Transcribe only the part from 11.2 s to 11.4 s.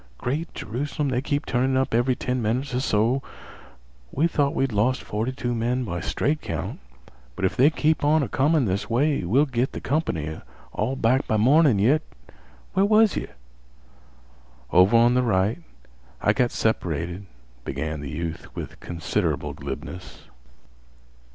by